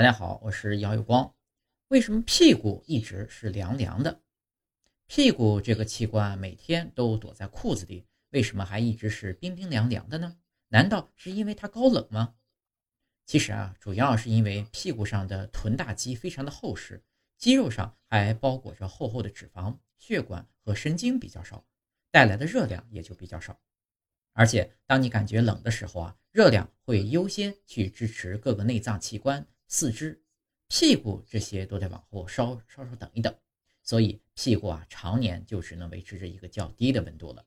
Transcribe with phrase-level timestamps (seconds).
[0.00, 1.30] 大家好，我是姚有光。
[1.88, 4.22] 为什么屁股一直是凉凉的？
[5.06, 10.38] 屁股这个器官每天都躲在裤子里，为什么还一直是冰冰凉凉的呢？
[10.68, 12.32] 难道是因为它高冷吗？
[13.26, 17.04] 其实啊，主要是因为屁股上的臀大肌非常的厚实，
[17.36, 21.62] 肌肉上还包裹着厚厚的脂肪，血管和神经比较少，
[22.10, 23.60] 带来的热量也就比较少。
[24.32, 29.46] 而且，当你感觉冷的时候啊，热量会优先去支持各个内脏器官。
[29.72, 30.20] 四肢、
[30.66, 33.32] 屁股这些都得往后稍稍稍等一等，
[33.84, 37.46] 所以屁股啊常年就只能维持着一个较低的温度了。